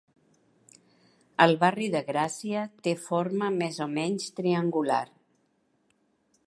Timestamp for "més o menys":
3.59-4.29